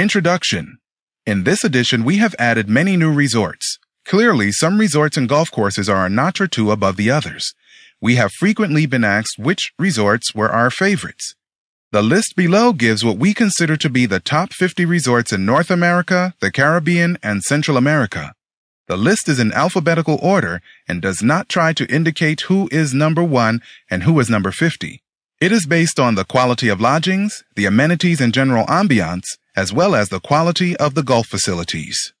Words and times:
Introduction. 0.00 0.78
In 1.26 1.44
this 1.44 1.62
edition, 1.62 2.04
we 2.04 2.16
have 2.16 2.34
added 2.38 2.70
many 2.70 2.96
new 2.96 3.12
resorts. 3.12 3.78
Clearly, 4.06 4.50
some 4.50 4.78
resorts 4.78 5.18
and 5.18 5.28
golf 5.28 5.50
courses 5.50 5.90
are 5.90 6.06
a 6.06 6.08
notch 6.08 6.40
or 6.40 6.46
two 6.46 6.70
above 6.70 6.96
the 6.96 7.10
others. 7.10 7.52
We 8.00 8.14
have 8.14 8.32
frequently 8.32 8.86
been 8.86 9.04
asked 9.04 9.38
which 9.38 9.72
resorts 9.78 10.34
were 10.34 10.48
our 10.48 10.70
favorites. 10.70 11.34
The 11.92 12.00
list 12.00 12.34
below 12.34 12.72
gives 12.72 13.04
what 13.04 13.18
we 13.18 13.34
consider 13.34 13.76
to 13.76 13.90
be 13.90 14.06
the 14.06 14.20
top 14.20 14.54
50 14.54 14.86
resorts 14.86 15.34
in 15.34 15.44
North 15.44 15.70
America, 15.70 16.32
the 16.40 16.50
Caribbean, 16.50 17.18
and 17.22 17.42
Central 17.42 17.76
America. 17.76 18.32
The 18.88 18.96
list 18.96 19.28
is 19.28 19.38
in 19.38 19.52
alphabetical 19.52 20.18
order 20.22 20.62
and 20.88 21.02
does 21.02 21.22
not 21.22 21.50
try 21.50 21.74
to 21.74 21.94
indicate 21.94 22.48
who 22.48 22.70
is 22.72 22.94
number 22.94 23.22
one 23.22 23.60
and 23.90 24.04
who 24.04 24.18
is 24.18 24.30
number 24.30 24.50
50. 24.50 25.02
It 25.42 25.52
is 25.52 25.66
based 25.66 26.00
on 26.00 26.14
the 26.14 26.24
quality 26.24 26.68
of 26.68 26.80
lodgings, 26.80 27.44
the 27.54 27.66
amenities 27.66 28.22
and 28.22 28.32
general 28.32 28.64
ambiance, 28.64 29.36
as 29.60 29.74
well 29.74 29.94
as 29.94 30.08
the 30.08 30.20
quality 30.20 30.74
of 30.78 30.94
the 30.94 31.02
golf 31.02 31.26
facilities. 31.26 32.14